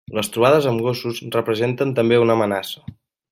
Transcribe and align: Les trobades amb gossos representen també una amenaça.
Les 0.17 0.29
trobades 0.35 0.67
amb 0.71 0.81
gossos 0.85 1.19
representen 1.35 1.93
també 2.01 2.19
una 2.25 2.39
amenaça. 2.41 2.85